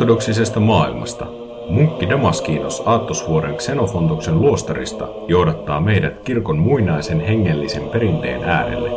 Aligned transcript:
Ortodoksisesta 0.00 0.60
maailmasta 0.60 1.26
munkki 1.68 2.08
Damaskinos 2.08 2.82
Aattosvuoren 2.86 3.56
Xenofontoksen 3.56 4.40
luostarista 4.40 5.08
johdattaa 5.28 5.80
meidät 5.80 6.18
kirkon 6.18 6.58
muinaisen 6.58 7.20
hengellisen 7.20 7.82
perinteen 7.82 8.44
äärelle. 8.44 8.90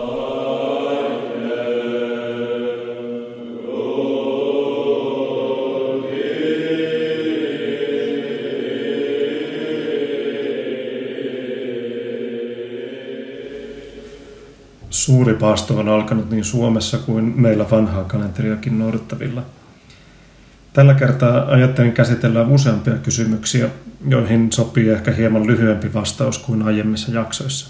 Suuri 14.89 15.33
paasto 15.33 15.77
on 15.77 15.89
alkanut 15.89 16.29
niin 16.29 16.43
Suomessa 16.43 16.97
kuin 16.97 17.33
meillä 17.35 17.65
vanhaa 17.71 18.03
kalenteriakin 18.03 18.79
noudattavilla. 18.79 19.41
Tällä 20.73 20.93
kertaa 20.93 21.45
ajattelin 21.45 21.91
käsitellä 21.91 22.41
useampia 22.41 22.93
kysymyksiä, 22.93 23.69
joihin 24.07 24.51
sopii 24.51 24.89
ehkä 24.89 25.11
hieman 25.11 25.47
lyhyempi 25.47 25.93
vastaus 25.93 26.37
kuin 26.37 26.61
aiemmissa 26.61 27.11
jaksoissa. 27.11 27.67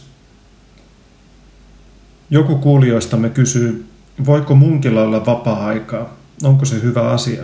Joku 2.30 2.58
kuulijoistamme 2.58 3.30
kysyy, 3.30 3.86
voiko 4.26 4.56
munkilla 4.56 5.02
olla 5.02 5.26
vapaa-aikaa? 5.26 6.18
Onko 6.44 6.66
se 6.66 6.82
hyvä 6.82 7.12
asia? 7.12 7.44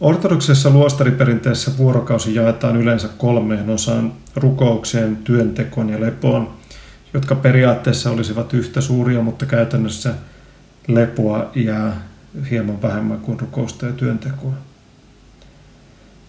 Ortodoksessa 0.00 0.70
luostariperinteessä 0.70 1.70
vuorokausi 1.78 2.34
jaetaan 2.34 2.76
yleensä 2.76 3.08
kolmeen 3.18 3.70
osaan 3.70 4.12
rukoukseen, 4.36 5.16
työntekoon 5.16 5.88
ja 5.90 6.00
lepoon, 6.00 6.50
jotka 7.14 7.34
periaatteessa 7.34 8.10
olisivat 8.10 8.54
yhtä 8.54 8.80
suuria, 8.80 9.22
mutta 9.22 9.46
käytännössä 9.46 10.14
lepoa 10.88 11.50
jää 11.54 11.96
hieman 12.50 12.82
vähemmän 12.82 13.18
kuin 13.18 13.40
rukousta 13.40 13.86
ja 13.86 13.92
työntekoa. 13.92 14.52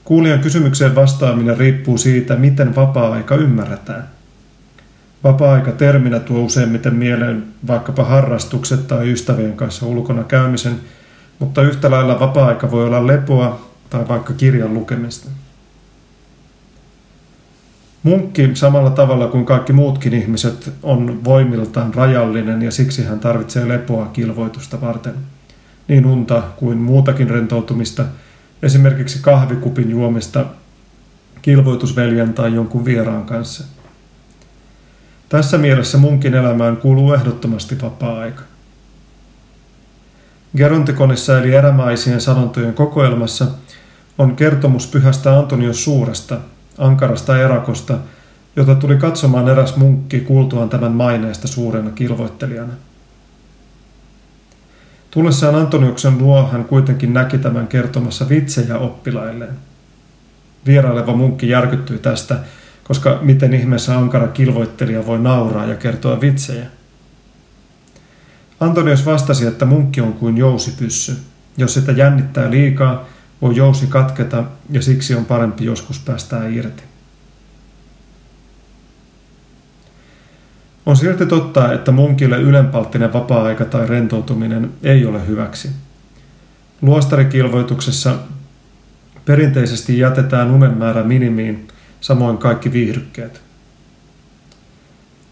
Kuulijan 0.03 0.39
kysymykseen 0.39 0.95
vastaaminen 0.95 1.57
riippuu 1.57 1.97
siitä, 1.97 2.35
miten 2.35 2.75
vapaa-aika 2.75 3.35
ymmärretään. 3.35 4.09
Vapaa-aika 5.23 5.71
terminä 5.71 6.19
tuo 6.19 6.39
useimmiten 6.39 6.95
mieleen 6.95 7.43
vaikkapa 7.67 8.03
harrastukset 8.03 8.87
tai 8.87 9.11
ystävien 9.11 9.53
kanssa 9.53 9.85
ulkona 9.85 10.23
käymisen– 10.23 10.79
mutta 11.39 11.61
yhtä 11.61 11.91
lailla 11.91 12.19
vapaa-aika 12.19 12.71
voi 12.71 12.85
olla 12.85 13.07
lepoa 13.07 13.69
tai 13.89 14.07
vaikka 14.07 14.33
kirjan 14.33 14.73
lukemista. 14.73 15.29
Munkki 18.05 18.51
samalla 18.53 18.89
tavalla 18.89 19.27
kuin 19.27 19.45
kaikki 19.45 19.73
muutkin 19.73 20.13
ihmiset 20.13 20.73
on 20.83 21.23
voimiltaan 21.23 21.93
rajallinen 21.93 22.61
ja 22.61 22.71
siksi 22.71 23.03
hän 23.03 23.19
tarvitsee 23.19 23.67
lepoa 23.67 24.05
kilvoitusta 24.05 24.81
varten. 24.81 25.13
Niin 25.87 26.05
unta 26.05 26.43
kuin 26.55 26.77
muutakin 26.77 27.29
rentoutumista, 27.29 28.05
esimerkiksi 28.63 29.19
kahvikupin 29.21 29.89
juomista 29.89 30.45
kilvoitusveljen 31.41 32.33
tai 32.33 32.53
jonkun 32.53 32.85
vieraan 32.85 33.25
kanssa. 33.25 33.63
Tässä 35.29 35.57
mielessä 35.57 35.97
munkin 35.97 36.35
elämään 36.35 36.77
kuuluu 36.77 37.13
ehdottomasti 37.13 37.81
vapaa-aika. 37.81 38.41
Gerontikonissa 40.57 41.39
eli 41.39 41.55
erämaisien 41.55 42.21
sanontojen 42.21 42.73
kokoelmassa 42.73 43.47
on 44.17 44.35
kertomus 44.35 44.87
pyhästä 44.87 45.37
Antonios 45.39 45.83
Suuresta, 45.83 46.39
ankarasta 46.77 47.39
erakosta, 47.39 47.97
jota 48.55 48.75
tuli 48.75 48.95
katsomaan 48.95 49.49
eräs 49.49 49.75
munkki 49.75 50.19
kuultuaan 50.19 50.69
tämän 50.69 50.91
maineesta 50.91 51.47
suurena 51.47 51.91
kilvoittelijana. 51.91 52.73
Tullessaan 55.11 55.55
Antoniuksen 55.55 56.17
luo 56.17 56.47
hän 56.47 56.65
kuitenkin 56.65 57.13
näki 57.13 57.37
tämän 57.37 57.67
kertomassa 57.67 58.29
vitsejä 58.29 58.77
oppilailleen. 58.77 59.53
Vieraileva 60.65 61.15
munkki 61.15 61.49
järkyttyi 61.49 61.97
tästä, 61.97 62.39
koska 62.83 63.19
miten 63.21 63.53
ihmeessä 63.53 63.97
ankara 63.97 64.27
kilvoittelija 64.27 65.05
voi 65.05 65.19
nauraa 65.19 65.65
ja 65.65 65.75
kertoa 65.75 66.21
vitsejä. 66.21 66.65
Antonius 68.59 69.05
vastasi, 69.05 69.47
että 69.47 69.65
munkki 69.65 70.01
on 70.01 70.13
kuin 70.13 70.37
jousipyssy. 70.37 71.17
Jos 71.57 71.73
sitä 71.73 71.91
jännittää 71.91 72.51
liikaa, 72.51 73.05
voi 73.41 73.55
jousi 73.55 73.87
katketa 73.87 74.43
ja 74.69 74.81
siksi 74.81 75.15
on 75.15 75.25
parempi 75.25 75.65
joskus 75.65 75.99
päästää 75.99 76.47
irti. 76.47 76.83
On 80.85 80.97
silti 80.97 81.25
totta, 81.25 81.73
että 81.73 81.91
munkille 81.91 82.37
ylenpalttinen 82.37 83.13
vapaa-aika 83.13 83.65
tai 83.65 83.87
rentoutuminen 83.87 84.71
ei 84.83 85.05
ole 85.05 85.27
hyväksi. 85.27 85.69
Luostarikilvoituksessa 86.81 88.15
perinteisesti 89.25 89.99
jätetään 89.99 90.51
unen 90.51 90.77
määrä 90.77 91.03
minimiin, 91.03 91.67
samoin 92.01 92.37
kaikki 92.37 92.71
viihdykkeet. 92.71 93.41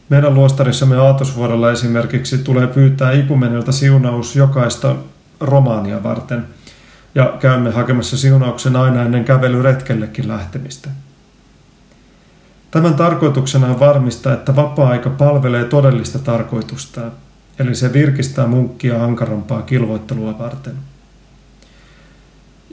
Meidän 0.10 0.34
luostarissamme 0.34 0.98
Aatosvuorella 0.98 1.72
esimerkiksi 1.72 2.38
tulee 2.38 2.68
pyytää 2.68 3.12
ikumenilta 3.12 3.72
siunaus 3.72 4.36
jokaista 4.36 4.96
romaania 5.40 6.04
varten, 6.04 6.46
ja 7.16 7.38
käymme 7.40 7.72
hakemassa 7.72 8.18
siunauksen 8.18 8.76
aina 8.76 9.02
ennen 9.02 9.26
kävelyretkellekin 9.26 10.28
lähtemistä. 10.28 10.90
Tämän 12.72 12.94
tarkoituksena 12.94 13.68
on 13.68 13.80
varmistaa, 13.80 14.34
että 14.34 14.56
vapaa-aika 14.56 15.10
palvelee 15.10 15.66
todellista 15.66 16.20
tarkoitustaan, 16.20 17.12
eli 17.60 17.76
se 17.76 17.94
virkistää 17.94 18.48
munkkia 18.48 19.04
ankarampaa 19.04 19.62
kilvoittelua 19.62 20.40
varten. 20.40 20.74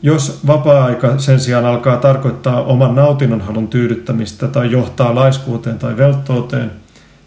Jos 0.02 0.40
vapaa-aika 0.46 1.18
sen 1.18 1.40
sijaan 1.40 1.64
alkaa 1.64 1.96
tarkoittaa 1.96 2.62
oman 2.62 2.94
nautinnonhalun 2.94 3.68
tyydyttämistä 3.68 4.48
tai 4.48 4.70
johtaa 4.70 5.14
laiskuuteen 5.14 5.78
tai 5.78 5.96
velttouteen, 5.96 6.70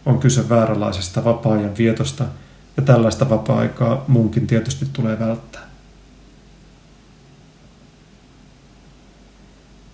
on 0.06 0.19
kyse 0.19 0.50
vääränlaisesta 0.50 1.23
vapaa-ajan 1.23 1.78
vietosta, 1.78 2.23
ja 2.78 2.84
tällaista 2.84 3.29
vapaa-aikaa 3.29 4.06
munkin 4.07 4.47
tietysti 4.47 4.88
tulee 4.94 5.19
välttää. 5.19 5.53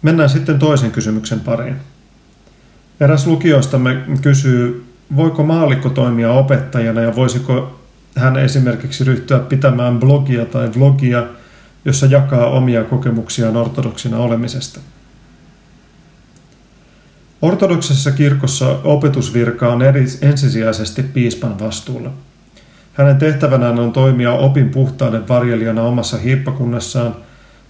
Mennään 0.01 0.29
sitten 0.29 0.59
toisen 0.59 0.91
kysymyksen 0.91 1.39
pariin. 1.39 1.75
Eräs 2.99 3.27
lukijoistamme 3.27 3.97
kysyy, 4.21 4.85
voiko 5.15 5.43
maalikko 5.43 5.89
toimia 5.89 6.31
opettajana 6.31 7.01
ja 7.01 7.15
voisiko 7.15 7.79
hän 8.15 8.37
esimerkiksi 8.37 9.03
ryhtyä 9.03 9.39
pitämään 9.39 9.99
blogia 9.99 10.45
tai 10.45 10.69
vlogia, 10.75 11.27
jossa 11.85 12.05
jakaa 12.05 12.45
omia 12.45 12.83
kokemuksiaan 12.83 13.57
ortodoksina 13.57 14.17
olemisesta– 14.17 14.79
Ortodoksessa 17.41 18.11
kirkossa 18.11 18.79
opetusvirka 18.83 19.73
on 19.73 19.81
eri, 19.81 20.05
ensisijaisesti 20.21 21.03
piispan 21.03 21.59
vastuulla. 21.59 22.09
Hänen 22.93 23.17
tehtävänään 23.17 23.79
on 23.79 23.91
toimia 23.91 24.31
opin 24.31 24.69
puhtauden 24.69 25.27
varjelijana 25.27 25.81
omassa 25.81 26.17
hiippakunnassaan. 26.17 27.15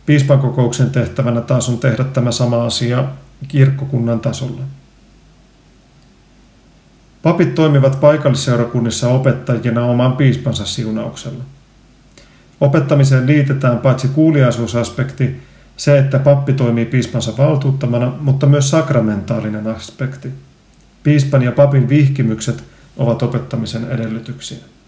Piispan 0.10 0.40
kokouksen 0.40 0.90
tehtävänä 0.90 1.42
taas 1.42 1.70
on 1.70 1.78
tehdä 1.78 2.04
tämä 2.04 2.32
sama 2.32 2.66
asia 2.66 3.06
kirkkokunnan 3.48 4.20
tasolla. 4.20 4.62
Papit 7.24 7.56
toimivat 7.56 8.00
paikallisseurakunnissa 8.00 9.10
opettajina 9.10 9.86
oman 9.86 10.18
piispansa 10.18 10.66
siunauksella. 10.66 11.44
Opettamiseen 12.62 13.28
liitetään 13.28 13.78
paitsi 13.78 14.08
kuuliaisuusaspekti, 14.08 15.42
se, 15.78 16.00
että 16.00 16.20
pappi 16.20 16.54
toimii 16.54 16.86
piispansa 16.86 17.38
valtuuttamana, 17.38 18.14
mutta 18.20 18.48
myös 18.48 18.70
sakramentaalinen 18.70 19.68
aspekti. 19.68 20.30
Piispan 21.04 21.42
ja 21.42 21.52
papin 21.52 21.90
vihkimykset 21.90 22.64
ovat 22.98 23.24
opettamisen 23.24 23.92
edellytyksiä. 23.92 24.79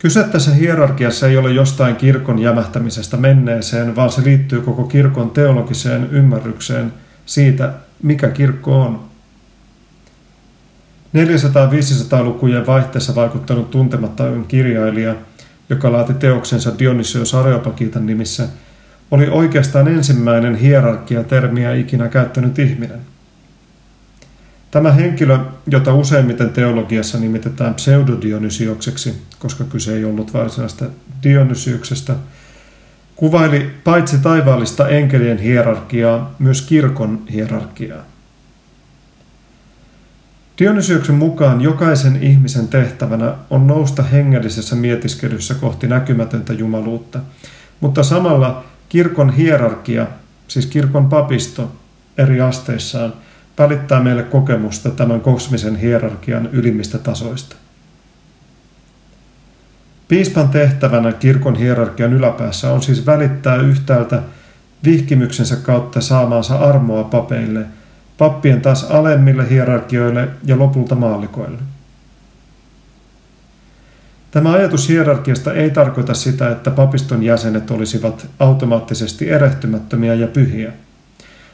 Kyse 0.00 0.24
tässä 0.24 0.54
hierarkiassa 0.54 1.26
ei 1.28 1.36
ole 1.36 1.50
jostain 1.52 1.96
kirkon 1.96 2.38
jämähtämisestä 2.38 3.16
menneeseen, 3.16 3.96
vaan 3.96 4.12
se 4.12 4.24
liittyy 4.24 4.60
koko 4.60 4.84
kirkon 4.84 5.30
teologiseen 5.30 6.08
ymmärrykseen 6.10 6.92
siitä, 7.26 7.72
mikä 8.02 8.28
kirkko 8.28 8.80
on. 8.82 9.00
400-500-lukujen 11.16 12.66
vaihteessa 12.66 13.14
vaikuttanut 13.14 13.70
tuntematon 13.70 14.44
kirjailija– 14.48 15.14
joka 15.70 15.92
laati 15.92 16.14
teoksensa 16.14 16.78
Dionysios 16.78 17.34
Areopagitan 17.34 18.06
nimissä, 18.06 18.48
oli 19.10 19.28
oikeastaan 19.28 19.88
ensimmäinen 19.88 20.54
hierarkia-termiä 20.54 21.74
ikinä 21.74 22.08
käyttänyt 22.08 22.58
ihminen. 22.58 23.00
Tämä 24.70 24.92
henkilö, 24.92 25.38
jota 25.66 25.94
useimmiten 25.94 26.50
teologiassa 26.50 27.18
nimitetään 27.18 27.74
pseudodionysiokseksi, 27.74 29.22
koska 29.38 29.64
kyse 29.64 29.96
ei 29.96 30.04
ollut 30.04 30.34
varsinaista 30.34 30.84
Dionysiuksesta, 31.22 32.14
kuvaili 33.16 33.70
paitsi 33.84 34.18
taivaallista 34.18 34.88
enkelien 34.88 35.38
hierarkiaa, 35.38 36.34
myös 36.38 36.62
kirkon 36.62 37.22
hierarkiaa. 37.32 38.04
Dionysioksen 40.58 41.14
mukaan 41.14 41.60
jokaisen 41.60 42.22
ihmisen 42.22 42.68
tehtävänä 42.68 43.34
on 43.50 43.66
nousta 43.66 44.02
hengellisessä 44.02 44.76
mietiskelyssä 44.76 45.54
kohti 45.54 45.86
näkymätöntä 45.86 46.52
jumaluutta, 46.52 47.18
mutta 47.80 48.02
samalla 48.02 48.64
kirkon 48.88 49.32
hierarkia, 49.32 50.06
siis 50.48 50.66
kirkon 50.66 51.08
papisto 51.08 51.72
eri 52.18 52.40
asteissaan, 52.40 53.12
välittää 53.60 54.02
meille 54.02 54.22
kokemusta 54.22 54.90
tämän 54.90 55.20
kosmisen 55.20 55.76
hierarkian 55.76 56.48
ylimmistä 56.52 56.98
tasoista. 56.98 57.56
Piispan 60.08 60.48
tehtävänä 60.48 61.12
kirkon 61.12 61.56
hierarkian 61.56 62.12
yläpäässä 62.12 62.72
on 62.72 62.82
siis 62.82 63.06
välittää 63.06 63.56
yhtäältä 63.56 64.22
vihkimyksensä 64.84 65.56
kautta 65.56 66.00
saamaansa 66.00 66.56
armoa 66.56 67.04
papeille– 67.04 67.66
pappien 68.20 68.60
taas 68.60 68.84
alemmille 68.84 69.50
hierarkioille 69.50 70.28
ja 70.44 70.58
lopulta 70.58 70.94
maallikoille. 70.94 71.58
Tämä 74.30 74.52
ajatus 74.52 74.88
hierarkiasta 74.88 75.52
ei 75.52 75.70
tarkoita 75.70 76.14
sitä, 76.14 76.50
että 76.50 76.70
papiston 76.70 77.22
jäsenet 77.22 77.70
olisivat 77.70 78.26
automaattisesti 78.38 79.30
erehtymättömiä 79.30 80.14
ja 80.14 80.26
pyhiä. 80.26 80.72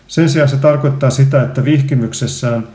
Sen 0.08 0.28
sijaan 0.30 0.48
se 0.48 0.56
tarkoittaa 0.56 1.10
sitä, 1.10 1.42
että 1.42 1.64
vihkimyksessään 1.64 2.68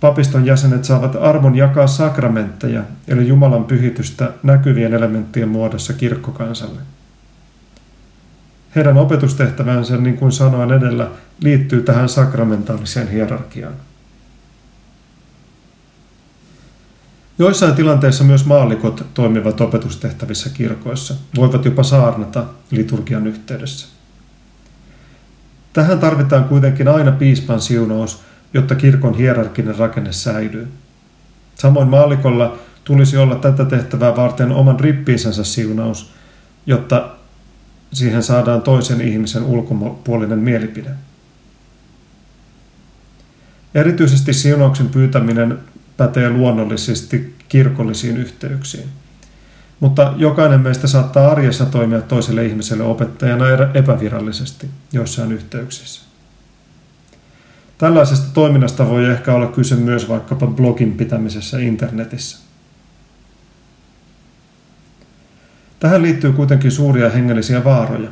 papiston 0.00 0.46
jäsenet 0.46 0.84
saavat 0.84 1.16
armon 1.20 1.56
jakaa 1.56 1.86
sakramentteja, 1.86 2.82
eli 3.08 3.28
Jumalan 3.28 3.64
pyhitystä 3.64 4.32
näkyvien 4.42 4.94
elementtien 4.94 5.48
muodossa 5.48 5.92
kirkkokansalle. 5.92 6.80
Heidän 8.76 8.96
opetustehtävänsä, 8.96 9.96
niin 9.96 10.16
kuin 10.16 10.32
sanoin 10.32 10.72
edellä, 10.72 11.10
liittyy 11.40 11.82
tähän 11.82 12.08
sakramentaaliseen 12.08 13.10
hierarkiaan. 13.10 13.74
Joissain 17.38 17.74
tilanteissa 17.74 18.24
myös 18.24 18.46
maallikot 18.46 19.06
toimivat 19.14 19.60
opetustehtävissä 19.60 20.50
kirkoissa, 20.50 21.14
voivat 21.36 21.64
jopa 21.64 21.82
saarnata 21.82 22.44
liturgian 22.70 23.26
yhteydessä. 23.26 23.95
Tähän 25.76 25.98
tarvitaan 25.98 26.44
kuitenkin 26.44 26.88
aina 26.88 27.12
piispan 27.12 27.60
siunaus, 27.60 28.22
jotta 28.54 28.74
kirkon 28.74 29.14
hierarkinen 29.14 29.76
rakenne 29.76 30.12
säilyy. 30.12 30.68
Samoin 31.54 31.88
maallikolla 31.88 32.58
tulisi 32.84 33.16
olla 33.16 33.34
tätä 33.34 33.64
tehtävää 33.64 34.16
varten 34.16 34.52
oman 34.52 34.80
rippiisänsä 34.80 35.44
siunaus, 35.44 36.12
jotta 36.66 37.10
siihen 37.92 38.22
saadaan 38.22 38.62
toisen 38.62 39.00
ihmisen 39.00 39.42
ulkopuolinen 39.42 40.38
mielipide. 40.38 40.90
Erityisesti 43.74 44.32
siunauksen 44.32 44.88
pyytäminen 44.88 45.58
pätee 45.96 46.30
luonnollisesti 46.30 47.34
kirkollisiin 47.48 48.16
yhteyksiin. 48.16 48.88
Mutta 49.80 50.12
jokainen 50.16 50.60
meistä 50.60 50.86
saattaa 50.86 51.30
arjessa 51.30 51.66
toimia 51.66 52.00
toiselle 52.00 52.46
ihmiselle 52.46 52.84
opettajana 52.84 53.44
epävirallisesti 53.74 54.70
joissain 54.92 55.32
yhteyksissä. 55.32 56.02
Tällaisesta 57.78 58.26
toiminnasta 58.34 58.88
voi 58.88 59.06
ehkä 59.06 59.34
olla 59.34 59.46
kyse 59.46 59.74
myös 59.74 60.08
vaikkapa 60.08 60.46
blogin 60.46 60.92
pitämisessä 60.92 61.58
internetissä. 61.58 62.38
Tähän 65.80 66.02
liittyy 66.02 66.32
kuitenkin 66.32 66.70
suuria 66.70 67.10
hengellisiä 67.10 67.64
vaaroja. 67.64 68.10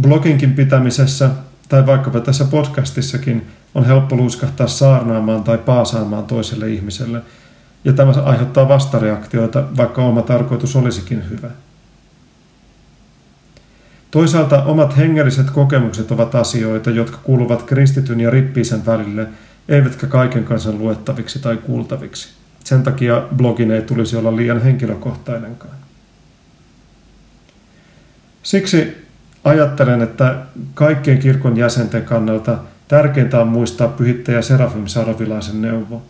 Bloginkin 0.00 0.52
pitämisessä 0.52 1.30
tai 1.68 1.86
vaikkapa 1.86 2.20
tässä 2.20 2.44
podcastissakin 2.44 3.46
on 3.74 3.86
helppo 3.86 4.16
luiskahtaa 4.16 4.66
saarnaamaan 4.66 5.44
tai 5.44 5.58
paasaamaan 5.58 6.24
toiselle 6.24 6.70
ihmiselle, 6.70 7.22
ja 7.84 7.92
tämä 7.92 8.12
aiheuttaa 8.24 8.68
vastareaktioita, 8.68 9.64
vaikka 9.76 10.02
oma 10.02 10.22
tarkoitus 10.22 10.76
olisikin 10.76 11.30
hyvä. 11.30 11.50
Toisaalta 14.10 14.64
omat 14.64 14.96
hengelliset 14.96 15.50
kokemukset 15.50 16.10
ovat 16.10 16.34
asioita, 16.34 16.90
jotka 16.90 17.18
kuuluvat 17.22 17.62
kristityn 17.62 18.20
ja 18.20 18.30
rippiisen 18.30 18.86
välille, 18.86 19.26
eivätkä 19.68 20.06
kaiken 20.06 20.44
kansan 20.44 20.78
luettaviksi 20.78 21.38
tai 21.38 21.56
kuultaviksi. 21.56 22.28
Sen 22.64 22.82
takia 22.82 23.22
blogin 23.36 23.70
ei 23.70 23.82
tulisi 23.82 24.16
olla 24.16 24.36
liian 24.36 24.62
henkilökohtainenkaan. 24.62 25.74
Siksi 28.42 29.06
ajattelen, 29.44 30.02
että 30.02 30.42
kaikkien 30.74 31.18
kirkon 31.18 31.56
jäsenten 31.56 32.04
kannalta 32.04 32.58
tärkeintä 32.88 33.40
on 33.40 33.48
muistaa 33.48 33.88
pyhittäjä 33.88 34.42
Serafim 34.42 34.86
Saravilaisen 34.86 35.62
neuvo. 35.62 36.02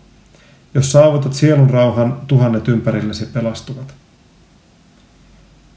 Jos 0.75 0.93
saavutat 0.93 1.35
sielun 1.35 1.71
rauhan, 1.71 2.21
tuhannet 2.26 2.69
ympärillesi 2.69 3.26
pelastuvat. 3.26 3.94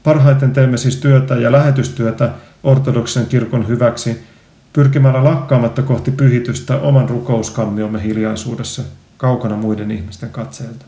Parhaiten 0.02 0.52
teemme 0.52 0.76
siis 0.76 0.96
työtä 0.96 1.34
ja 1.34 1.52
lähetystyötä 1.52 2.30
ortodoksen 2.62 3.26
kirkon 3.26 3.68
hyväksi, 3.68 4.24
pyrkimällä 4.72 5.24
lakkaamatta 5.24 5.82
kohti 5.82 6.10
pyhitystä 6.10 6.76
oman 6.76 7.08
rukouskammiomme 7.08 8.02
hiljaisuudessa, 8.02 8.82
kaukana 9.16 9.56
muiden 9.56 9.90
ihmisten 9.90 10.30
katseilta. 10.30 10.84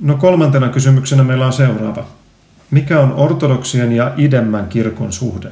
No 0.00 0.16
kolmantena 0.16 0.68
kysymyksenä 0.68 1.22
meillä 1.22 1.46
on 1.46 1.52
seuraava. 1.52 2.06
Mikä 2.70 3.00
on 3.00 3.12
ortodoksien 3.12 3.92
ja 3.92 4.14
idemmän 4.16 4.68
kirkon 4.68 5.12
suhde? 5.12 5.50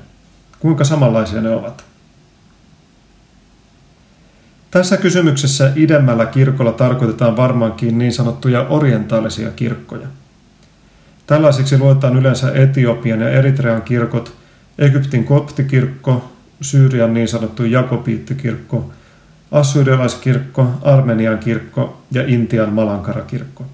Kuinka 0.58 0.84
samanlaisia 0.84 1.40
ne 1.40 1.50
ovat? 1.50 1.84
Tässä 4.70 4.96
kysymyksessä 4.96 5.72
idemmällä 5.76 6.26
kirkolla 6.26 6.72
tarkoitetaan 6.72 7.36
varmaankin 7.36 7.98
niin 7.98 8.12
sanottuja 8.12 8.66
orientaalisia 8.68 9.50
kirkkoja. 9.50 10.08
Tällaisiksi 11.26 11.78
luetaan 11.78 12.16
yleensä 12.16 12.52
Etiopian 12.54 13.20
ja 13.20 13.30
Eritrean 13.30 13.82
kirkot, 13.82 14.36
Egyptin 14.78 15.24
koptikirkko, 15.24 16.32
Syyrian 16.60 17.14
niin 17.14 17.28
sanottu 17.28 17.64
Jakobiittikirkko, 17.64 18.90
Assyrialaiskirkko, 19.52 20.70
Armenian 20.82 21.38
kirkko 21.38 22.02
ja 22.10 22.26
Intian 22.26 22.72
Malankara-kirkko. 22.72 23.64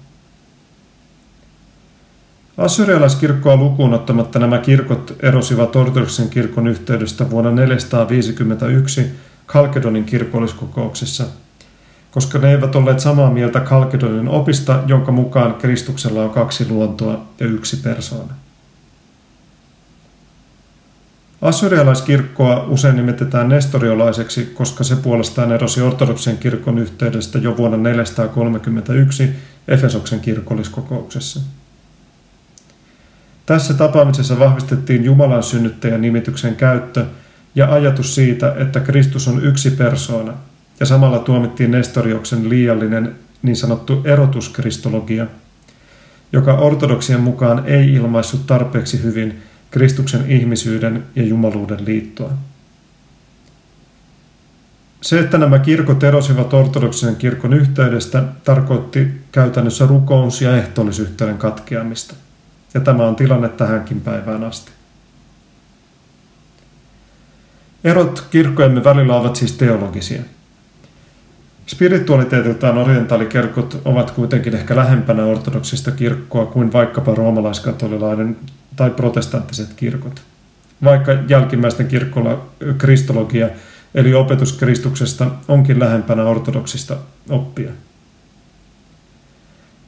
Assyrialaiskirkkoa 2.57 3.57
lukuun 3.57 3.93
ottamatta 3.93 4.39
nämä 4.39 4.57
kirkot 4.57 5.15
erosivat 5.19 5.75
ortodoksen 5.75 6.29
kirkon 6.29 6.67
yhteydestä 6.67 7.29
vuonna 7.29 7.51
451 7.51 9.11
Kalkedonin 9.45 10.03
kirkolliskokouksessa, 10.03 11.25
koska 12.11 12.39
ne 12.39 12.51
eivät 12.51 12.75
olleet 12.75 12.99
samaa 12.99 13.31
mieltä 13.31 13.59
Kalkedonin 13.59 14.27
opista, 14.27 14.83
jonka 14.87 15.11
mukaan 15.11 15.53
Kristuksella 15.53 16.23
on 16.23 16.29
kaksi 16.29 16.69
luontoa 16.69 17.25
ja 17.39 17.45
yksi 17.45 17.77
persoona. 17.77 18.33
Assyrialaiskirkkoa 21.41 22.65
usein 22.67 22.95
nimitetään 22.95 23.49
nestoriolaiseksi, 23.49 24.45
koska 24.45 24.83
se 24.83 24.95
puolestaan 24.95 25.51
erosi 25.51 25.81
ortodoksen 25.81 26.37
kirkon 26.37 26.79
yhteydestä 26.79 27.37
jo 27.39 27.57
vuonna 27.57 27.77
431 27.77 29.29
Efesoksen 29.67 30.19
kirkolliskokouksessa. 30.19 31.39
Tässä 33.45 33.73
tapaamisessa 33.73 34.39
vahvistettiin 34.39 35.03
Jumalan 35.03 35.43
synnyttäjän 35.43 36.01
nimityksen 36.01 36.55
käyttö 36.55 37.05
ja 37.55 37.73
ajatus 37.73 38.15
siitä, 38.15 38.55
että 38.57 38.79
Kristus 38.79 39.27
on 39.27 39.45
yksi 39.45 39.71
persoona, 39.71 40.33
ja 40.79 40.85
samalla 40.85 41.19
tuomittiin 41.19 41.71
Nestorioksen 41.71 42.49
liiallinen 42.49 43.15
niin 43.41 43.55
sanottu 43.55 44.01
erotuskristologia, 44.05 45.27
joka 46.31 46.53
ortodoksien 46.53 47.21
mukaan 47.21 47.63
ei 47.65 47.93
ilmaissut 47.93 48.47
tarpeeksi 48.47 49.03
hyvin 49.03 49.41
Kristuksen 49.71 50.31
ihmisyyden 50.31 51.03
ja 51.15 51.23
jumaluuden 51.23 51.85
liittoa. 51.85 52.31
Se, 55.01 55.19
että 55.19 55.37
nämä 55.37 55.59
kirkot 55.59 56.03
erosivat 56.03 56.53
ortodoksisen 56.53 57.15
kirkon 57.15 57.53
yhteydestä, 57.53 58.23
tarkoitti 58.43 59.07
käytännössä 59.31 59.85
rukous- 59.85 60.41
ja 60.41 60.57
ehtoollisyhteyden 60.57 61.37
katkeamista 61.37 62.15
ja 62.73 62.81
tämä 62.81 63.05
on 63.05 63.15
tilanne 63.15 63.49
tähänkin 63.49 64.01
päivään 64.01 64.43
asti. 64.43 64.71
Erot 67.85 68.27
kirkkojemme 68.31 68.83
välillä 68.83 69.15
ovat 69.15 69.35
siis 69.35 69.53
teologisia. 69.53 70.21
Spiritualiteetiltaan 71.67 72.77
orientaalikirkot 72.77 73.81
ovat 73.85 74.11
kuitenkin 74.11 74.55
ehkä 74.55 74.75
lähempänä 74.75 75.25
ortodoksista 75.25 75.91
kirkkoa 75.91 76.45
kuin 76.45 76.73
vaikkapa 76.73 77.15
roomalaiskatolilainen 77.15 78.37
tai 78.75 78.89
protestanttiset 78.89 79.73
kirkot. 79.73 80.21
Vaikka 80.83 81.11
jälkimmäisten 81.29 81.87
kirkkolla 81.87 82.45
kristologia 82.77 83.49
eli 83.95 84.13
opetus 84.13 84.53
Kristuksesta 84.53 85.31
onkin 85.47 85.79
lähempänä 85.79 86.23
ortodoksista 86.23 86.97
oppia. 87.29 87.71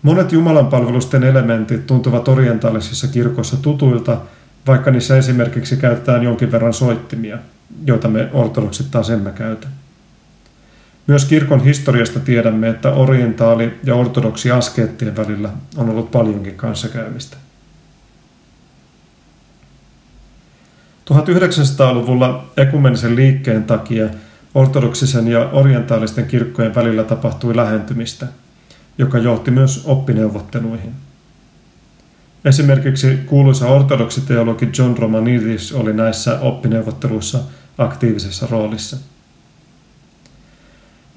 Monet 0.01 0.31
jumalanpalvelusten 0.31 1.23
elementit 1.23 1.87
tuntuvat 1.87 2.27
orientaalisissa 2.27 3.07
kirkoissa 3.07 3.57
tutuilta, 3.57 4.17
vaikka 4.67 4.91
niissä 4.91 5.17
esimerkiksi 5.17 5.77
käytetään 5.77 6.23
jonkin 6.23 6.51
verran 6.51 6.73
soittimia, 6.73 7.37
joita 7.85 8.07
me 8.07 8.29
ortodoksit 8.33 8.91
taas 8.91 9.09
emme 9.09 9.31
käytä. 9.31 9.67
Myös 11.07 11.25
kirkon 11.25 11.63
historiasta 11.63 12.19
tiedämme, 12.19 12.69
että 12.69 12.93
orientaali- 12.93 13.79
ja 13.83 13.95
ortodoksi 13.95 14.51
askeettien 14.51 15.15
välillä 15.15 15.49
on 15.77 15.89
ollut 15.89 16.11
paljonkin 16.11 16.55
kanssakäymistä. 16.55 17.37
1900-luvulla 21.05 22.45
ekumenisen 22.57 23.15
liikkeen 23.15 23.63
takia 23.63 24.07
ortodoksisen 24.55 25.27
ja 25.27 25.49
orientaalisten 25.49 26.25
kirkkojen 26.25 26.75
välillä 26.75 27.03
tapahtui 27.03 27.55
lähentymistä, 27.55 28.27
joka 28.97 29.17
johti 29.17 29.51
myös 29.51 29.81
oppineuvotteluihin. 29.85 31.06
Esimerkiksi 32.47 33.17
kuuluisa 33.25 33.67
ortodoksiteologi 33.67 34.69
John 34.77 34.97
Romanidis 34.97 35.73
oli 35.73 35.93
näissä 35.93 36.39
oppineuvotteluissa 36.39 37.39
aktiivisessa 37.77 38.47
roolissa. 38.51 38.97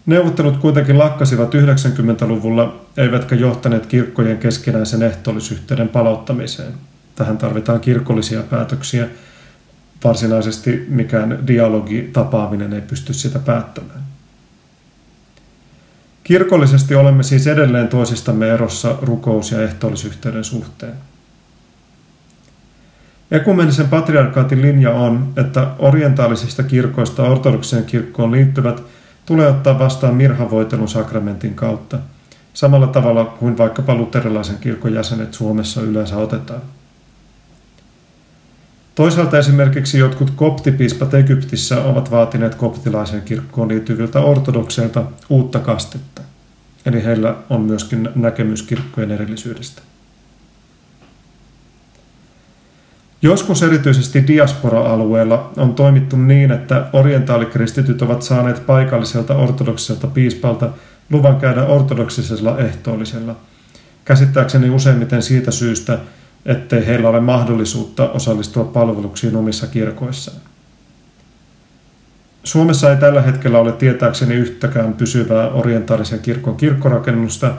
Neuvottelut 0.06 0.56
kuitenkin 0.56 0.98
lakkasivat 0.98 1.54
90-luvulla, 1.54 2.80
eivätkä 2.96 3.34
johtaneet 3.34 3.86
kirkkojen 3.86 4.38
keskinäisen 4.38 5.02
ehtoollisyhteyden 5.02 5.88
palauttamiseen. 5.88 6.72
Tähän 7.14 7.38
tarvitaan 7.38 7.80
kirkollisia 7.80 8.42
päätöksiä– 8.42 9.08
varsinaisesti 10.04 10.86
mikään 10.88 11.46
dialogi, 11.46 12.10
tapaaminen 12.12 12.72
ei 12.72 12.80
pysty 12.80 13.12
sitä 13.12 13.38
päättämään. 13.38 14.02
Kirkollisesti 16.24 16.94
olemme 16.94 17.22
siis 17.22 17.46
edelleen 17.46 17.88
toisistamme 17.88 18.50
erossa 18.50 18.98
rukous- 19.02 19.52
ja 19.52 19.62
ehtoollisyhteyden 19.62 20.44
suhteen. 20.44 20.94
Ekumenisen 23.30 23.88
patriarkaatin 23.88 24.62
linja 24.62 24.90
on, 24.90 25.32
että 25.36 25.66
orientaalisista 25.78 26.62
kirkoista 26.62 27.22
ortodokseen 27.22 27.84
kirkkoon 27.84 28.32
liittyvät 28.32 28.82
tulee 29.26 29.48
ottaa 29.48 29.78
vastaan 29.78 30.14
mirhavoitelun 30.14 30.88
sakramentin 30.88 31.54
kautta, 31.54 31.98
samalla 32.54 32.86
tavalla 32.86 33.24
kuin 33.24 33.58
vaikkapa 33.58 33.94
luterilaisen 33.94 34.58
kirkon 34.58 34.94
jäsenet 34.94 35.34
Suomessa 35.34 35.82
yleensä 35.82 36.16
otetaan. 36.16 36.60
Toisaalta 38.94 39.38
esimerkiksi 39.38 39.98
jotkut 39.98 40.30
koptipiispat 40.30 41.14
Egyptissä 41.14 41.82
ovat 41.82 42.10
vaatineet 42.10 42.54
koptilaisen 42.54 43.22
kirkkoon 43.22 43.68
liittyviltä 43.68 44.20
ortodokseilta 44.20 45.04
uutta 45.28 45.58
kastetta. 45.58 46.22
Eli 46.86 47.04
heillä 47.04 47.34
on 47.50 47.60
myöskin 47.60 48.08
näkemys 48.14 48.62
kirkkojen 48.62 49.10
erillisyydestä. 49.10 49.82
Joskus 53.22 53.62
erityisesti 53.62 54.26
diaspora-alueella 54.26 55.52
on 55.56 55.74
toimittu 55.74 56.16
niin, 56.16 56.50
että 56.50 56.86
orientaalikristityt 56.92 58.02
ovat 58.02 58.22
saaneet 58.22 58.66
paikalliselta 58.66 59.34
ortodokselta 59.34 60.06
piispalta 60.06 60.68
luvan 61.10 61.36
käydä 61.36 61.64
ortodoksisella 61.66 62.58
ehtoollisella. 62.58 63.36
Käsittääkseni 64.04 64.70
useimmiten 64.70 65.22
siitä 65.22 65.50
syystä, 65.50 65.98
ettei 66.46 66.86
heillä 66.86 67.08
ole 67.08 67.20
mahdollisuutta 67.20 68.10
osallistua 68.10 68.64
palveluksiin 68.64 69.36
omissa 69.36 69.66
kirkoissaan. 69.66 70.40
Suomessa 72.44 72.90
ei 72.90 72.96
tällä 72.96 73.22
hetkellä 73.22 73.58
ole 73.58 73.72
tietääkseni 73.72 74.34
yhtäkään 74.34 74.92
pysyvää 74.92 75.48
orientaalisen 75.48 76.18
kirkon 76.18 76.56
kirkkorakennusta, 76.56 77.54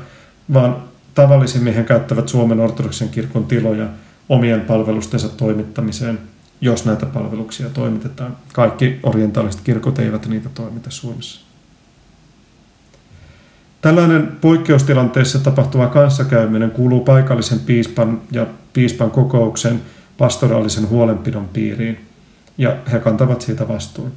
vaan 0.53 0.75
tavallisimmin 1.15 1.73
he 1.73 1.83
käyttävät 1.83 2.29
Suomen 2.29 2.59
ortodoksen 2.59 3.09
kirkon 3.09 3.45
tiloja 3.45 3.87
omien 4.29 4.61
palvelustensa 4.61 5.29
toimittamiseen, 5.29 6.19
jos 6.61 6.85
näitä 6.85 7.05
palveluksia 7.05 7.69
toimitetaan. 7.69 8.37
Kaikki 8.53 8.99
orientaaliset 9.03 9.61
kirkot 9.61 9.99
eivät 9.99 10.27
niitä 10.27 10.49
toimita 10.49 10.91
Suomessa. 10.91 11.41
Tällainen 13.81 14.37
poikkeustilanteessa 14.41 15.39
tapahtuva 15.39 15.87
kanssakäyminen 15.87 16.71
kuuluu 16.71 16.99
paikallisen 16.99 17.59
piispan 17.59 18.21
ja 18.31 18.47
piispan 18.73 19.11
kokouksen 19.11 19.81
pastoraalisen 20.17 20.89
huolenpidon 20.89 21.47
piiriin, 21.47 22.05
ja 22.57 22.77
he 22.91 22.99
kantavat 22.99 23.41
siitä 23.41 23.67
vastuun. 23.67 24.11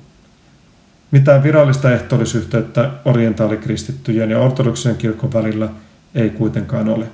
Mitään 1.11 1.43
virallista 1.43 1.93
ehtoollisyhteyttä 1.93 2.91
orientaalikristittyjen 3.05 4.31
ja 4.31 4.39
ortodoksisen 4.39 4.97
kirkon 4.97 5.33
välillä 5.33 5.69
ei 6.15 6.31
kuitenkaan 6.31 6.89
ole. 6.89 7.07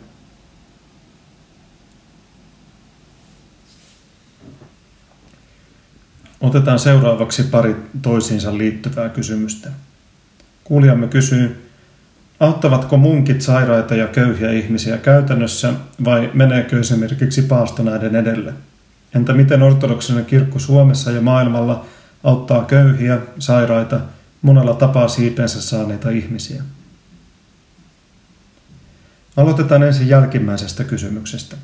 Otetaan 6.41 6.79
seuraavaksi 6.79 7.43
pari 7.43 7.77
toisiinsa 8.03 8.59
liittyvää 8.59 9.09
kysymystä. 9.09 9.71
Kuulijamme 10.65 11.09
kysyy, 11.09 11.71
Auttavatko 12.41 12.97
munkit 12.97 13.43
sairaita 13.43 13.95
ja 13.95 14.07
köyhiä 14.07 14.51
ihmisiä 14.51 14.99
käytännössä 14.99 15.73
vai 16.05 16.31
meneekö 16.35 16.81
esimerkiksi 16.81 17.43
paasto 17.43 17.83
näiden 17.83 18.17
edelle? 18.17 18.55
Entä 19.15 19.33
miten 19.33 19.63
ortodoksinen 19.63 20.25
kirkko 20.25 20.59
Suomessa 20.59 21.11
ja 21.11 21.21
maailmalla 21.21 21.85
auttaa 22.25 22.65
köyhiä, 22.65 23.19
sairaita, 23.39 24.01
monella 24.43 24.75
tapaa 24.75 25.09
siipensä 25.09 25.63
saaneita 25.63 26.11
ihmisiä? 26.11 26.63
Aloitetaan 29.37 29.83
ensin 29.83 30.09
jälkimmäisestä 30.09 30.85
kysymyksestä. 30.85 31.57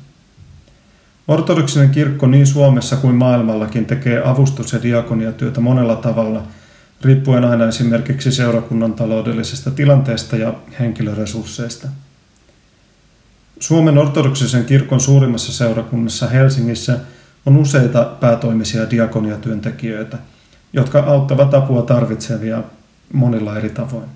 Ortodoksinen 1.27 1.89
kirkko 1.89 2.27
niin 2.27 2.47
Suomessa 2.47 2.95
kuin 2.95 3.15
maailmallakin 3.15 3.85
tekee 3.85 4.21
avustus- 4.25 4.73
ja 4.73 4.83
diakoniatyötä 4.83 5.61
monella 5.61 5.95
tavalla– 5.95 6.43
riippuen 7.01 7.43
aina 7.43 7.67
esimerkiksi 7.67 8.31
seurakunnan 8.31 8.93
taloudellisesta 8.93 9.71
tilanteesta 9.71 10.35
ja 10.35 10.53
henkilöresursseista. 10.79 11.87
Suomen 13.59 13.97
ortodoksisen 13.97 14.65
kirkon 14.65 14.99
suurimmassa 14.99 15.53
seurakunnassa 15.53 16.27
Helsingissä 16.27 16.99
on 17.45 17.57
useita 17.57 18.03
päätoimisia 18.19 18.89
diakoniatyöntekijöitä, 18.89 20.17
jotka 20.73 20.99
auttavat 20.99 21.53
apua 21.53 21.81
tarvitsevia 21.81 22.63
monilla 23.13 23.57
eri 23.57 23.69
tavoin. 23.69 24.09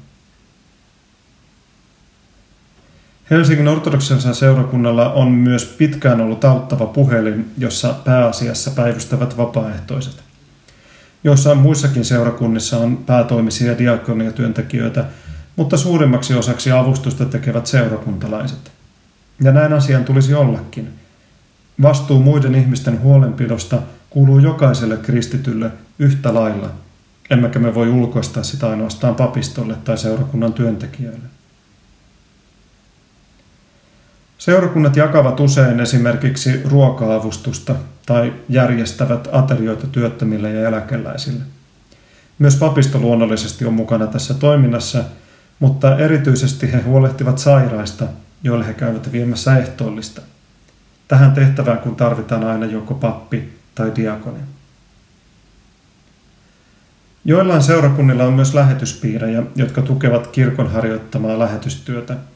Helsingin 3.31 3.67
ortodoksisella 3.67 4.33
seurakunnalla 4.33 5.13
on 5.13 5.31
myös 5.31 5.65
pitkään 5.65 6.21
ollut 6.21 6.45
auttava 6.45 6.85
puhelin, 6.85 7.51
jossa 7.57 7.95
pääasiassa 8.05 8.71
päivystävät 8.71 9.37
vapaaehtoiset. 9.37 10.23
Joissain 11.23 11.57
muissakin 11.57 12.05
seurakunnissa 12.05 12.77
on 12.77 12.97
päätoimisia 12.97 13.77
diakoniatyöntekijöitä, 13.77 15.05
mutta 15.55 15.77
suurimmaksi 15.77 16.33
osaksi 16.33 16.71
avustusta 16.71 17.25
tekevät 17.25 17.67
seurakuntalaiset. 17.67 18.71
Ja 19.43 19.51
näin 19.51 19.73
asian 19.73 20.05
tulisi 20.05 20.33
ollakin. 20.33 20.89
Vastuu 21.81 22.19
muiden 22.19 22.55
ihmisten 22.55 23.01
huolenpidosta 23.01 23.77
kuuluu 24.09 24.39
jokaiselle 24.39 24.97
kristitylle 24.97 25.71
yhtä 25.99 26.33
lailla, 26.33 26.69
emmekä 27.29 27.59
me 27.59 27.75
voi 27.75 27.89
ulkoistaa 27.89 28.43
sitä 28.43 28.69
ainoastaan 28.69 29.15
papistolle 29.15 29.75
tai 29.83 29.97
seurakunnan 29.97 30.53
työntekijöille. 30.53 31.40
Seurakunnat 34.41 34.95
jakavat 34.95 35.39
usein 35.39 35.79
esimerkiksi 35.79 36.61
ruoka-avustusta 36.65 37.75
tai 38.05 38.33
järjestävät 38.49 39.27
aterioita 39.31 39.87
työttömille 39.87 40.51
ja 40.51 40.67
eläkeläisille. 40.67 41.43
Myös 42.39 42.55
papisto 42.55 42.99
luonnollisesti 42.99 43.65
on 43.65 43.73
mukana 43.73 44.07
tässä 44.07 44.33
toiminnassa, 44.33 45.03
mutta 45.59 45.97
erityisesti 45.97 46.71
he 46.71 46.81
huolehtivat 46.81 47.37
sairaista, 47.37 48.07
joille 48.43 48.67
he 48.67 48.73
käyvät 48.73 49.11
viemässä 49.11 49.57
ehtoollista. 49.57 50.21
Tähän 51.07 51.31
tehtävään 51.31 51.79
kun 51.79 51.95
tarvitaan 51.95 52.43
aina 52.43 52.65
joko 52.65 52.93
pappi 52.93 53.53
tai 53.75 53.91
diakoni. 53.95 54.39
Joillain 57.25 57.63
seurakunnilla 57.63 58.23
on 58.23 58.33
myös 58.33 58.53
lähetyspiirejä, 58.53 59.43
jotka 59.55 59.81
tukevat 59.81 60.27
kirkon 60.27 60.71
harjoittamaa 60.71 61.39
lähetystyötä– 61.39 62.15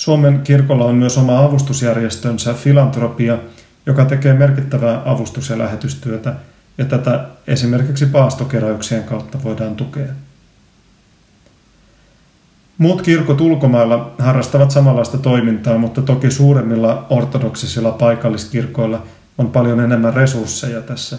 Suomen 0.00 0.40
kirkolla 0.44 0.84
on 0.84 0.94
myös 0.94 1.18
oma 1.18 1.38
avustusjärjestönsä 1.38 2.54
Filantropia, 2.54 3.38
joka 3.86 4.04
tekee 4.04 4.34
merkittävää 4.34 5.02
avustus- 5.04 5.50
ja 5.50 5.58
lähetystyötä, 5.58 6.34
ja 6.78 6.84
tätä 6.84 7.24
esimerkiksi 7.46 8.06
paastokeräyksien 8.06 9.04
kautta 9.04 9.38
voidaan 9.44 9.76
tukea. 9.76 10.06
Muut 12.78 13.02
kirkot 13.02 13.40
ulkomailla 13.40 14.14
harrastavat 14.18 14.70
samanlaista 14.70 15.18
toimintaa, 15.18 15.78
mutta 15.78 16.02
toki 16.02 16.30
suuremmilla 16.30 17.06
ortodoksisilla 17.10 17.92
paikalliskirkoilla 17.92 19.06
on 19.38 19.50
paljon 19.50 19.80
enemmän 19.80 20.14
resursseja 20.14 20.80
tässä. 20.80 21.18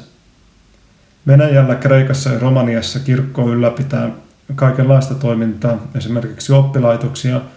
Venäjällä, 1.28 1.76
Kreikassa 1.76 2.30
ja 2.30 2.40
Romaniassa 2.40 3.00
kirkko 3.00 3.50
ylläpitää 3.50 4.10
kaikenlaista 4.56 5.16
toimintaa, 5.16 5.88
esimerkiksi 5.96 6.54
oppilaitoksia– 6.54 7.42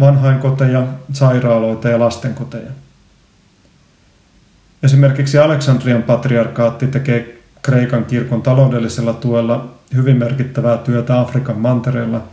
vanhainkoteja, 0.00 0.86
sairaaloita 1.12 1.88
ja 1.88 1.98
lastenkoteja. 1.98 2.70
Esimerkiksi 4.82 5.38
Aleksandrian 5.38 6.02
patriarkaatti 6.02 6.86
tekee 6.86 7.42
Kreikan 7.62 8.04
kirkon 8.04 8.42
taloudellisella 8.42 9.12
tuella 9.12 9.74
hyvin 9.94 10.16
merkittävää 10.16 10.78
työtä 10.78 11.20
Afrikan 11.20 11.58
mantereella 11.58 12.24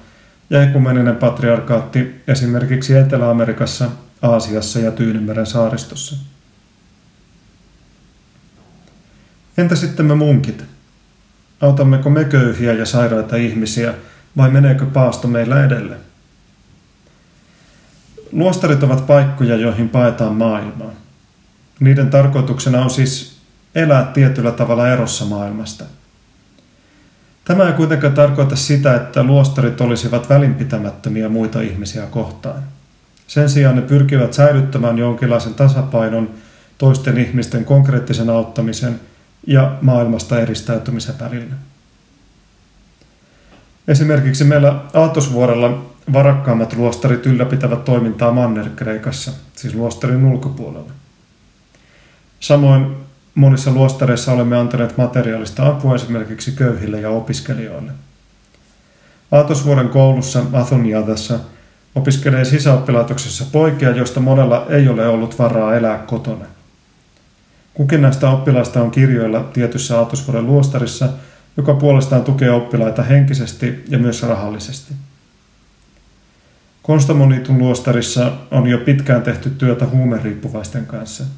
ja 0.50 0.64
ekumeninen 0.64 1.16
patriarkaatti 1.16 2.24
esimerkiksi 2.28 2.98
Etelä-Amerikassa, 2.98 3.90
Aasiassa 4.22 4.80
ja 4.80 4.92
Tyynymeren 4.92 5.46
saaristossa. 5.46 6.16
Entä 9.58 9.76
sitten 9.76 10.06
me 10.06 10.16
munkit? 10.16 10.64
Autammeko 11.62 12.10
me 12.10 12.26
köyhiä 12.26 12.74
ja 12.74 12.86
sairaita 12.86 13.36
ihmisiä 13.36 13.94
vai 14.38 14.50
meneekö 14.50 14.86
paasto 14.86 15.28
meillä 15.28 15.66
edelle? 15.66 16.09
Luostarit 18.32 18.84
ovat 18.84 19.08
paikkoja, 19.08 19.56
joihin 19.56 19.90
paetaan 19.90 20.36
maailmaa. 20.36 20.92
Niiden 21.80 22.10
tarkoituksena 22.10 22.82
on 22.82 22.90
siis 22.90 23.38
elää 23.76 24.06
tietyllä 24.14 24.52
tavalla 24.52 24.90
erossa 24.90 25.26
maailmasta. 25.26 25.86
Tämä 27.46 27.68
ei 27.68 27.74
kuitenkaan 27.74 28.14
tarkoita 28.14 28.56
sitä, 28.56 28.96
että 28.96 29.24
luostarit 29.24 29.82
olisivat 29.82 30.30
välinpitämättömiä 30.30 31.30
muita 31.30 31.62
ihmisiä 31.62 32.06
kohtaan. 32.06 32.64
Sen 33.28 33.50
sijaan 33.50 33.76
ne 33.76 33.82
pyrkivät 33.82 34.34
säilyttämään 34.34 34.98
jonkinlaisen 34.98 35.54
tasapainon 35.54 36.30
toisten 36.78 37.18
ihmisten 37.18 37.66
konkreettisen 37.66 38.30
auttamisen 38.30 39.00
ja 39.48 39.78
maailmasta 39.82 40.40
eristäytymisen 40.40 41.20
välillä. 41.20 41.56
Esimerkiksi 43.88 44.44
meillä 44.44 44.82
Aatosvuorella 44.94 45.89
varakkaammat 46.14 46.74
luostarit 46.74 47.26
ylläpitävät 47.26 47.86
toimintaa 47.86 48.32
Manner-Kreikassa, 48.32 49.32
siis 49.56 49.76
luostarin 49.76 50.26
ulkopuolella. 50.26 50.92
Samoin 52.40 52.96
monissa 53.36 53.72
luostareissa 53.72 54.32
olemme 54.32 54.58
antaneet 54.58 54.98
materiaalista 54.98 55.68
apua 55.68 55.96
esimerkiksi 55.96 56.52
köyhille 56.52 57.02
ja 57.02 57.10
opiskelijoille. 57.10 57.92
Aatosvuoden 59.32 59.90
koulussa 59.90 60.44
Athoniadassa 60.54 61.40
opiskelee 61.96 62.46
sisäoppilaitoksessa 62.46 63.46
poikia, 63.52 63.90
joista 63.90 64.20
monella 64.20 64.66
ei 64.70 64.88
ole 64.88 65.08
ollut 65.08 65.40
varaa 65.40 65.76
elää 65.76 65.98
kotona. 65.98 66.46
Kukin 67.74 68.02
näistä 68.02 68.30
oppilaista 68.30 68.82
on 68.82 68.92
kirjoilla 68.92 69.44
tietyssä 69.44 70.00
Aatosvuoden 70.00 70.48
luostarissa, 70.48 71.10
joka 71.58 71.74
puolestaan 71.74 72.24
tukee 72.24 72.52
oppilaita 72.52 73.04
henkisesti 73.04 73.84
ja 73.90 74.00
myös 74.00 74.24
rahallisesti. 74.24 74.94
Konstamoniitun 76.90 77.58
luostarissa 77.58 78.32
on 78.52 78.68
jo 78.68 78.78
pitkään 78.78 79.22
tehty 79.22 79.50
työtä 79.50 79.86
huumeriippuvaisten 79.86 80.86
kanssa– 80.86 81.24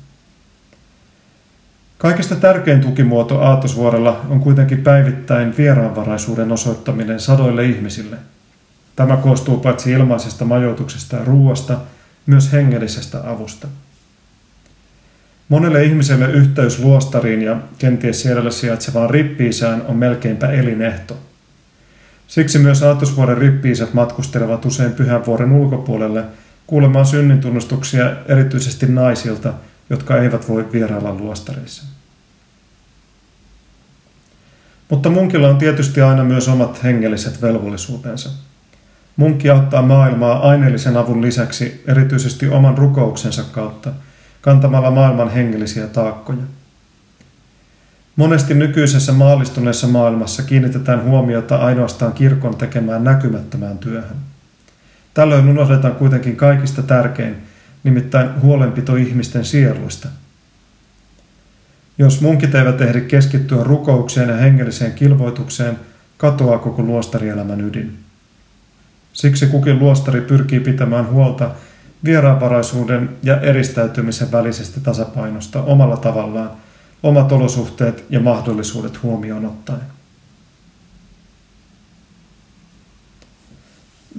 Kaikista 1.97 2.35
tärkein 2.35 2.81
tukimuoto 2.81 3.39
Aatosvuorella 3.39 4.25
on 4.29 4.39
kuitenkin 4.39 4.81
päivittäin 4.81 5.57
vieraanvaraisuuden 5.57 6.51
osoittaminen 6.51 7.19
sadoille 7.19 7.65
ihmisille. 7.65 8.17
Tämä 8.95 9.17
koostuu 9.17 9.57
paitsi 9.57 9.91
ilmaisesta 9.91 10.45
majoituksesta 10.45 11.15
ja 11.15 11.25
ruuasta, 11.25 11.79
myös 12.25 12.51
hengellisestä 12.51 13.29
avusta. 13.31 13.67
Monelle 15.49 15.83
ihmiselle 15.83 16.31
yhteys 16.31 16.79
luostariin 16.79 17.41
ja 17.41 17.57
kenties 17.77 18.21
siellä 18.21 18.51
sijaitsevaan 18.51 19.09
rippiisään 19.09 19.81
on 19.87 19.95
melkeinpä 19.95 20.51
elinehto. 20.51 21.17
Siksi 22.31 22.59
myös 22.59 22.83
Aatosvuoren 22.83 23.37
rippiiset 23.37 23.93
matkustelevat 23.93 24.65
usein 24.65 24.91
pyhän 24.91 25.25
vuoren 25.25 25.51
ulkopuolelle 25.51 26.23
kuulemaan 26.67 27.05
synnintunnustuksia 27.05 28.15
erityisesti 28.27 28.85
naisilta– 28.85 29.53
jotka 29.91 30.17
eivät 30.17 30.49
voi 30.49 30.71
vierailla 30.71 31.13
luostarissa. 31.13 31.83
Mutta 34.89 35.09
munkilla 35.09 35.47
on 35.47 35.57
tietysti 35.57 36.01
aina 36.01 36.23
myös 36.23 36.47
omat 36.47 36.83
hengelliset 36.83 37.41
velvollisuutensa. 37.41 38.29
Munkki 39.15 39.49
auttaa 39.49 39.81
maailmaa 39.81 40.49
aineellisen 40.49 40.97
avun 40.97 41.21
lisäksi 41.21 41.83
erityisesti 41.87 42.49
oman 42.49 42.77
rukouksensa 42.77 43.43
kautta, 43.43 43.91
kantamalla 44.41 44.91
maailman 44.91 45.29
hengellisiä 45.29 45.87
taakkoja. 45.87 46.43
Monesti 48.21 48.53
nykyisessä 48.53 49.13
maallistuneessa 49.13 49.87
maailmassa 49.87 50.43
kiinnitetään 50.43 51.03
huomiota 51.03 51.55
ainoastaan 51.55 52.13
kirkon 52.13 52.57
tekemään 52.57 53.03
näkymättömään 53.03 53.77
työhön. 53.77 54.17
Tällöin 55.13 55.49
unohdetaan 55.49 55.95
kuitenkin 55.95 56.35
kaikista 56.35 56.83
tärkein– 56.83 57.35
nimittäin 57.83 58.41
huolenpito 58.41 58.95
ihmisten 58.95 59.45
sieluista. 59.45 60.07
Jos 61.97 62.21
munkit 62.21 62.55
eivät 62.55 62.81
ehdi 62.81 63.01
keskittyä 63.01 63.63
rukoukseen 63.63 64.29
ja 64.29 64.37
hengelliseen 64.37 64.93
kilvoitukseen, 64.93 65.79
katoaa 66.17 66.57
koko 66.57 66.83
luostarielämän 66.83 67.61
ydin. 67.61 67.97
Siksi 69.13 69.47
kukin 69.47 69.79
luostari 69.79 70.21
pyrkii 70.21 70.59
pitämään 70.59 71.09
huolta 71.09 71.51
vieraanvaraisuuden 72.03 73.09
ja 73.23 73.41
eristäytymisen 73.41 74.31
välisestä 74.31 74.79
tasapainosta 74.79 75.63
omalla 75.63 75.97
tavallaan, 75.97 76.51
omat 77.03 77.31
olosuhteet 77.31 78.05
ja 78.09 78.19
mahdollisuudet 78.19 79.03
huomioon 79.03 79.45
ottaen. 79.45 79.81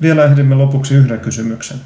Vielä 0.00 0.24
ehdimme 0.24 0.54
lopuksi 0.54 0.94
yhden 0.94 1.20
kysymyksen. 1.20 1.80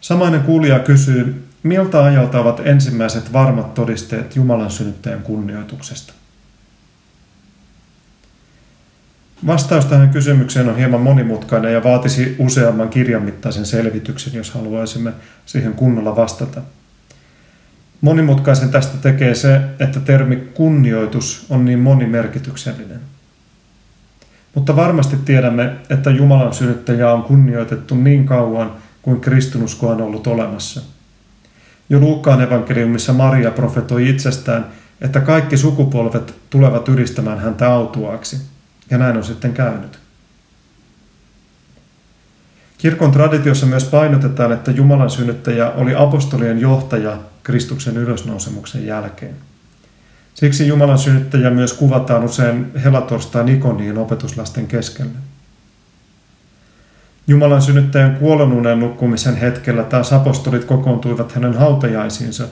Samainen 0.00 0.40
kuulija 0.40 0.78
kysyy, 0.78 1.48
miltä 1.62 2.04
ajalta 2.04 2.40
ovat 2.40 2.60
ensimmäiset 2.64 3.32
varmat 3.32 3.74
todisteet 3.74 4.36
Jumalan 4.36 4.70
synnyttäjän 4.70 5.22
kunnioituksesta? 5.22 6.12
Vastaus 9.46 9.86
tähän 9.86 10.10
kysymykseen 10.10 10.68
on 10.68 10.76
hieman 10.76 11.00
monimutkainen 11.00 11.72
ja 11.72 11.84
vaatisi 11.84 12.36
useamman 12.38 12.88
kirjan 12.88 13.22
mittaisen 13.22 13.66
selvityksen, 13.66 14.34
jos 14.34 14.50
haluaisimme 14.50 15.12
siihen 15.46 15.72
kunnolla 15.74 16.16
vastata. 16.16 16.62
Monimutkaisen 18.00 18.70
tästä 18.70 18.98
tekee 18.98 19.34
se, 19.34 19.60
että 19.78 20.00
termi 20.00 20.36
kunnioitus 20.36 21.46
on 21.50 21.64
niin 21.64 21.78
monimerkityksellinen. 21.78 23.00
Mutta 24.54 24.76
varmasti 24.76 25.16
tiedämme, 25.16 25.72
että 25.90 26.10
Jumalan 26.10 26.54
synnyttäjää 26.54 27.12
on 27.12 27.22
kunnioitettu 27.22 27.94
niin 27.94 28.26
kauan– 28.26 28.72
kuin 29.06 29.20
kristinusko 29.20 29.88
on 29.88 30.02
ollut 30.02 30.26
olemassa. 30.26 30.80
Jo 31.88 31.98
Luukkaan 31.98 32.40
evankeliumissa 32.40 33.12
Maria 33.12 33.50
profetoi 33.50 34.08
itsestään, 34.08 34.66
että 35.00 35.20
kaikki 35.20 35.56
sukupolvet 35.56 36.34
tulevat 36.50 36.88
ylistämään 36.88 37.38
häntä 37.38 37.72
autuaaksi, 37.72 38.40
ja 38.90 38.98
näin 38.98 39.16
on 39.16 39.24
sitten 39.24 39.52
käynyt. 39.52 39.98
Kirkon 42.78 43.12
traditiossa 43.12 43.66
myös 43.66 43.84
painotetaan, 43.84 44.52
että 44.52 44.70
Jumalan 44.70 45.10
synnyttäjä 45.10 45.70
oli 45.70 45.94
apostolien 45.94 46.60
johtaja 46.60 47.18
Kristuksen 47.46 47.96
ylösnousemuksen 47.96 48.86
jälkeen. 48.86 49.34
Siksi 50.34 50.68
Jumalan 50.68 50.98
synnyttäjä 50.98 51.50
myös 51.50 51.72
kuvataan 51.72 52.24
usein 52.24 52.72
helatorstain 52.84 53.48
ikoniin 53.48 53.98
opetuslasten 53.98 54.66
keskellä. 54.66 55.18
Jumalan 57.26 57.62
synnyttäjän 57.62 58.16
kuolonunen 58.16 58.80
nukkumisen 58.80 59.36
hetkellä 59.36 59.82
taas 59.82 60.12
apostolit 60.12 60.64
kokoontuivat 60.64 61.32
hänen 61.32 61.54
hautajaisiinsa, 61.54 62.48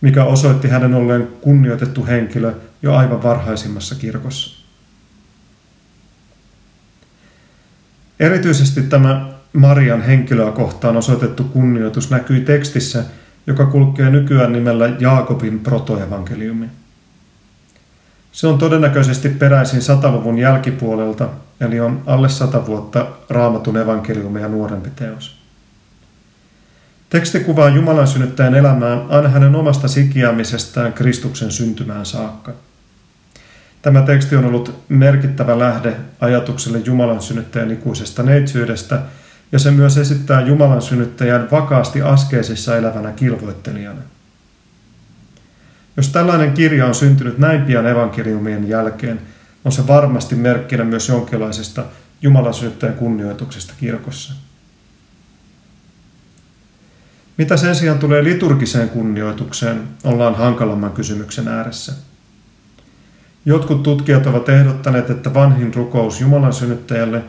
mikä 0.00 0.24
osoitti 0.24 0.68
hänen 0.68 0.94
olleen 0.94 1.28
kunnioitettu 1.40 2.06
henkilö 2.06 2.52
jo 2.82 2.94
aivan 2.94 3.22
varhaisimmassa 3.22 3.94
kirkossa. 3.94 4.64
Erityisesti 8.20 8.82
tämä 8.82 9.32
Marian 9.52 10.02
henkilöä 10.02 10.52
kohtaan 10.52 10.96
osoitettu 10.96 11.44
kunnioitus 11.44 12.10
näkyi 12.10 12.40
tekstissä, 12.40 13.04
joka 13.46 13.66
kulkee 13.66 14.10
nykyään 14.10 14.52
nimellä 14.52 14.88
Jaakobin 14.98 15.60
protoevankeliumi. 15.60 16.66
Se 18.32 18.46
on 18.46 18.58
todennäköisesti 18.58 19.28
peräisin 19.28 19.82
sataluvun 19.82 20.38
jälkipuolelta, 20.38 21.28
eli 21.60 21.80
on 21.80 22.02
alle 22.06 22.28
sata 22.28 22.66
vuotta 22.66 23.06
raamatun 23.30 23.76
evankeliumia 23.76 24.48
nuorempi 24.48 24.90
teos. 24.96 25.42
Teksti 27.10 27.40
kuvaa 27.40 27.68
Jumalan 27.68 28.08
synnyttäjän 28.08 28.54
elämää 28.54 28.98
aina 29.08 29.28
hänen 29.28 29.54
omasta 29.54 29.88
sikiämisestään 29.88 30.92
Kristuksen 30.92 31.50
syntymään 31.50 32.06
saakka. 32.06 32.52
Tämä 33.82 34.02
teksti 34.02 34.36
on 34.36 34.44
ollut 34.44 34.74
merkittävä 34.88 35.58
lähde 35.58 35.96
ajatukselle 36.20 36.78
Jumalan 36.78 37.22
synnyttäjän 37.22 37.70
ikuisesta 37.70 38.22
neitsyydestä, 38.22 39.02
ja 39.52 39.58
se 39.58 39.70
myös 39.70 39.96
esittää 39.96 40.40
Jumalan 40.40 40.82
synnyttäjän 40.82 41.48
vakaasti 41.50 42.02
askeisissa 42.02 42.76
elävänä 42.76 43.12
kilvoittelijana. 43.12 44.00
Jos 45.96 46.08
tällainen 46.08 46.52
kirja 46.52 46.86
on 46.86 46.94
syntynyt 46.94 47.38
näin 47.38 47.62
pian 47.62 47.86
evankeliumien 47.86 48.68
jälkeen, 48.68 49.20
on 49.64 49.72
se 49.72 49.86
varmasti 49.86 50.34
merkkinä 50.34 50.84
myös 50.84 51.08
jonkinlaisesta 51.08 51.84
Jumalan 52.22 52.54
synnyttäjän 52.54 52.96
kunnioituksesta 52.96 53.74
kirkossa. 53.80 54.34
Mitä 57.38 57.56
sen 57.56 57.74
sijaan 57.74 57.98
tulee 57.98 58.24
liturgiseen 58.24 58.88
kunnioitukseen, 58.88 59.82
ollaan 60.04 60.34
hankalamman 60.34 60.92
kysymyksen 60.92 61.48
ääressä. 61.48 61.92
Jotkut 63.44 63.82
tutkijat 63.82 64.26
ovat 64.26 64.48
ehdottaneet, 64.48 65.10
että 65.10 65.34
vanhin 65.34 65.74
rukous 65.74 66.20
Jumalan 66.20 66.52
synnyttäjälle, 66.52 67.22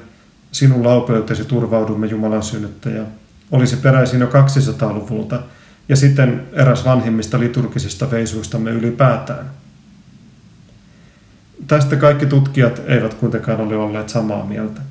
sinun 0.53 0.83
laupeutesi 0.83 1.45
turvaudumme 1.45 2.07
Jumalan 2.07 2.43
synnyttäjä, 2.43 3.03
olisi 3.51 3.75
peräisin 3.75 4.19
jo 4.19 4.27
200-luvulta 4.27 5.39
ja 5.89 5.95
sitten 5.95 6.43
eräs 6.53 6.85
vanhimmista 6.85 7.39
liturgisista 7.39 8.11
veisuistamme 8.11 8.71
ylipäätään. 8.71 9.51
Tästä 11.67 11.95
kaikki 11.95 12.25
tutkijat 12.25 12.81
eivät 12.87 13.13
kuitenkaan 13.13 13.61
ole 13.61 13.75
olleet 13.75 14.09
samaa 14.09 14.45
mieltä. 14.45 14.81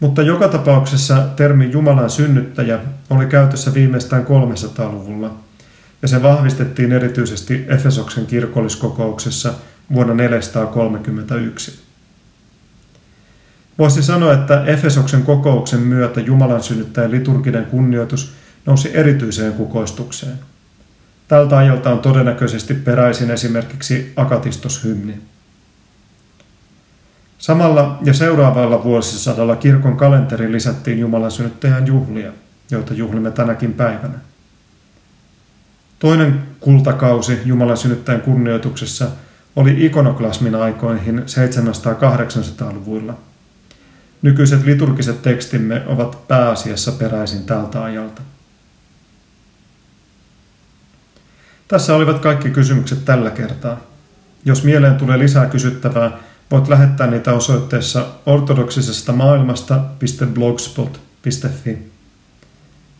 Mutta 0.00 0.22
joka 0.22 0.48
tapauksessa 0.48 1.26
termi 1.36 1.70
Jumalan 1.72 2.10
synnyttäjä 2.10 2.78
oli 3.10 3.26
käytössä 3.26 3.74
viimeistään 3.74 4.26
300-luvulla, 4.26 5.34
ja 6.02 6.08
se 6.08 6.22
vahvistettiin 6.22 6.92
erityisesti 6.92 7.64
Efesoksen 7.68 8.26
kirkolliskokouksessa 8.26 9.54
vuonna 9.94 10.14
431. 10.14 11.81
Voisi 13.78 14.02
sanoa, 14.02 14.32
että 14.32 14.64
Efesoksen 14.64 15.22
kokouksen 15.22 15.80
myötä 15.80 16.20
Jumalan 16.20 16.62
synnyttäjän 16.62 17.10
liturginen 17.10 17.66
kunnioitus 17.66 18.32
nousi 18.66 18.90
erityiseen 18.94 19.52
kukoistukseen. 19.52 20.38
Tältä 21.28 21.58
ajalta 21.58 21.90
on 21.90 21.98
todennäköisesti 21.98 22.74
peräisin 22.74 23.30
esimerkiksi 23.30 24.12
akatistoshymni. 24.16 25.20
Samalla 27.38 27.98
ja 28.04 28.14
seuraavalla 28.14 28.84
vuosisadalla 28.84 29.56
kirkon 29.56 29.96
kalenteri 29.96 30.52
lisättiin 30.52 30.98
Jumalan 30.98 31.30
synnyttäjän 31.30 31.86
juhlia, 31.86 32.32
joita 32.70 32.94
juhlimme 32.94 33.30
tänäkin 33.30 33.72
päivänä. 33.72 34.18
Toinen 35.98 36.42
kultakausi 36.60 37.38
Jumalan 37.44 37.76
synnyttäjän 37.76 38.20
kunnioituksessa 38.20 39.08
oli 39.56 39.86
ikonoklasmin 39.86 40.54
aikoihin 40.54 41.18
700-800-luvuilla. 41.18 43.14
Nykyiset 44.22 44.64
liturgiset 44.64 45.22
tekstimme 45.22 45.82
ovat 45.86 46.28
pääasiassa 46.28 46.92
peräisin 46.92 47.44
tältä 47.44 47.84
ajalta. 47.84 48.22
Tässä 51.68 51.94
olivat 51.94 52.18
kaikki 52.18 52.50
kysymykset 52.50 53.04
tällä 53.04 53.30
kertaa. 53.30 53.80
Jos 54.44 54.64
mieleen 54.64 54.96
tulee 54.96 55.18
lisää 55.18 55.46
kysyttävää, 55.46 56.18
Voit 56.52 56.68
lähettää 56.68 57.06
niitä 57.06 57.32
osoitteessa 57.32 58.06
ortodoksisesta 58.26 59.12
maailmasta.blogspot.fi. 59.12 61.78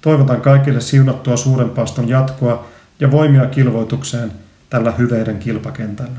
Toivotan 0.01 0.41
kaikille 0.41 0.81
siunattua 0.81 1.37
suurenpaaston 1.37 2.09
jatkoa 2.09 2.69
ja 3.01 3.11
voimia 3.11 3.47
kilvoitukseen 3.47 4.33
tällä 4.71 4.93
hyveiden 4.93 5.39
kilpakentällä. 5.39 6.19